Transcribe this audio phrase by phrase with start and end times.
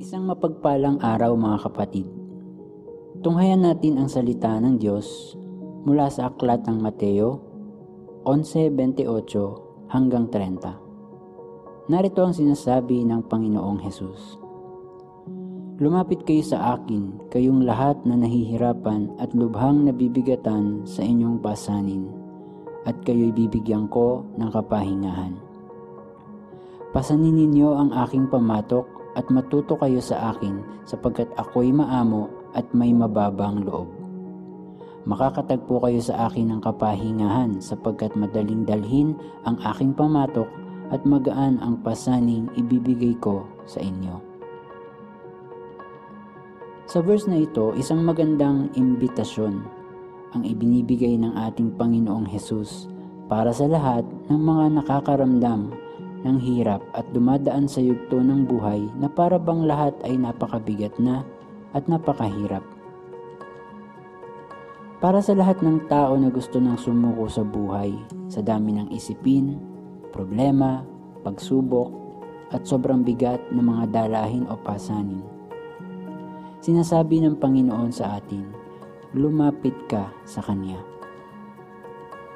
[0.00, 2.08] Isang mapagpalang araw mga kapatid.
[3.20, 5.36] Tunghayan natin ang salita ng Diyos
[5.84, 7.36] mula sa aklat ng Mateo
[8.24, 9.04] 11.28
[9.92, 11.92] hanggang 30.
[11.92, 14.40] Narito ang sinasabi ng Panginoong Hesus.
[15.84, 22.08] Lumapit kayo sa akin, kayong lahat na nahihirapan at lubhang nabibigatan sa inyong pasanin,
[22.88, 25.49] at kayo'y bibigyan ko ng kapahingahan.
[26.90, 32.90] Pasanin ninyo ang aking pamatok at matuto kayo sa akin sapagkat ako'y maamo at may
[32.90, 33.86] mababang loob.
[35.06, 39.14] Makakatagpo kayo sa akin ng kapahingahan sapagkat madaling dalhin
[39.46, 40.50] ang aking pamatok
[40.90, 44.18] at magaan ang pasaning ibibigay ko sa inyo.
[46.90, 49.62] Sa verse na ito, isang magandang imbitasyon
[50.34, 52.90] ang ibinibigay ng ating Panginoong Hesus
[53.30, 55.70] para sa lahat ng mga nakakaramdam
[56.24, 61.24] ng hirap at dumadaan sa yugto ng buhay na para bang lahat ay napakabigat na
[61.72, 62.64] at napakahirap.
[65.00, 67.96] Para sa lahat ng tao na gusto ng sumuko sa buhay,
[68.28, 69.56] sa dami ng isipin,
[70.12, 70.84] problema,
[71.24, 71.88] pagsubok,
[72.52, 75.24] at sobrang bigat ng mga dalahin o pasanin.
[76.60, 78.44] Sinasabi ng Panginoon sa atin,
[79.16, 80.99] lumapit ka sa Kanya.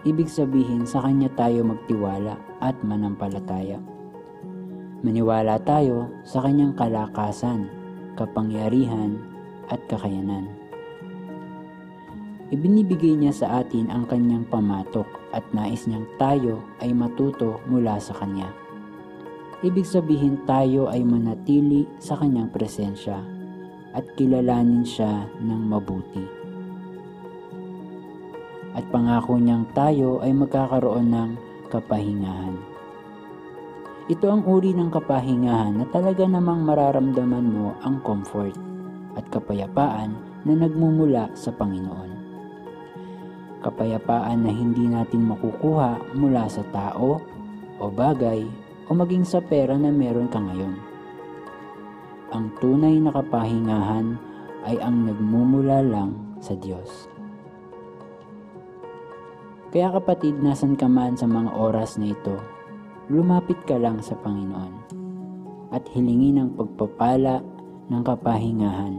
[0.00, 3.76] Ibig sabihin sa Kanya tayo magtiwala at manampalataya.
[5.04, 7.68] Maniwala tayo sa Kanyang kalakasan,
[8.16, 9.20] kapangyarihan
[9.68, 10.48] at kakayanan.
[12.48, 18.16] Ibinibigay niya sa atin ang Kanyang pamatok at nais niyang tayo ay matuto mula sa
[18.16, 18.48] Kanya.
[19.60, 23.20] Ibig sabihin tayo ay manatili sa Kanyang presensya
[23.92, 26.39] at kilalanin siya ng mabuti.
[28.74, 31.30] At pangako niyang tayo ay magkakaroon ng
[31.70, 32.54] kapahingahan.
[34.10, 38.54] Ito ang uri ng kapahingahan na talaga namang mararamdaman mo ang comfort
[39.14, 40.14] at kapayapaan
[40.46, 42.10] na nagmumula sa Panginoon.
[43.60, 47.20] Kapayapaan na hindi natin makukuha mula sa tao
[47.78, 48.42] o bagay
[48.86, 50.74] o maging sa pera na meron ka ngayon.
[52.30, 54.14] Ang tunay na kapahingahan
[54.64, 57.09] ay ang nagmumula lang sa Diyos.
[59.70, 62.34] Kaya kapatid, nasan ka man sa mga oras na ito,
[63.06, 64.98] lumapit ka lang sa Panginoon
[65.70, 67.38] at hilingin ang pagpapala
[67.86, 68.98] ng kapahingahan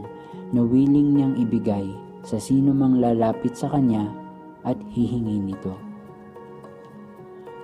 [0.56, 1.84] na willing niyang ibigay
[2.24, 4.08] sa sino mang lalapit sa Kanya
[4.64, 5.76] at hihingi nito.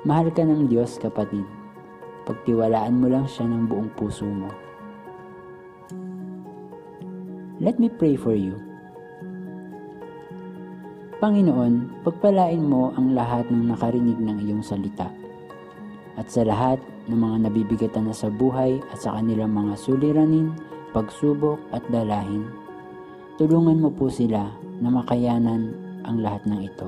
[0.04, 1.48] Mahal ka ng Diyos kapatid,
[2.28, 4.52] pagtiwalaan mo lang siya ng buong puso mo.
[7.56, 8.67] Let me pray for you.
[11.18, 15.10] Panginoon, pagpalain mo ang lahat ng nakarinig ng iyong salita.
[16.14, 16.78] At sa lahat
[17.10, 20.54] ng mga nabibigatan na sa buhay at sa kanilang mga suliranin,
[20.94, 22.46] pagsubok at dalahin,
[23.34, 24.46] tulungan mo po sila
[24.78, 25.74] na makayanan
[26.06, 26.86] ang lahat ng ito.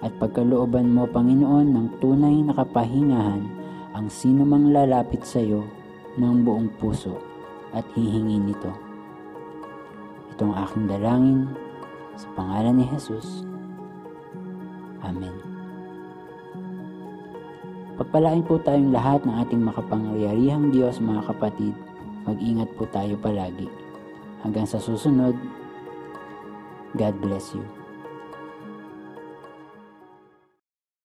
[0.00, 3.44] At pagkalooban mo, Panginoon, ng tunay na kapahingahan
[3.92, 5.68] ang sino mang lalapit sa iyo
[6.16, 7.20] ng buong puso
[7.76, 8.72] at hihingi nito.
[10.32, 11.67] Itong aking dalangin
[12.18, 13.46] sa pangalan ni Jesus.
[15.06, 15.32] Amen.
[17.94, 21.74] Pagpalain po tayong lahat ng ating makapangyarihang Diyos mga kapatid.
[22.26, 23.70] Mag-ingat po tayo palagi.
[24.42, 25.34] Hanggang sa susunod,
[26.94, 27.62] God bless you.